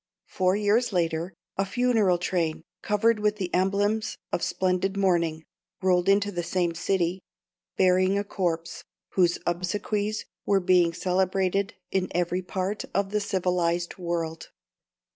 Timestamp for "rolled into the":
5.79-6.41